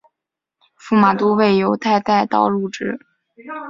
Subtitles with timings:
[0.79, 2.99] 驸马都尉游泰带刀入直。